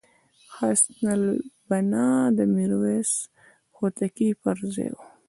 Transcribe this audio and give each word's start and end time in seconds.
حسن 0.55 1.03
البناء 1.17 2.21
د 2.37 2.39
میرویس 2.55 3.11
هوتکي 3.77 4.29
پرځای 4.43 4.89
وو. 4.93 5.03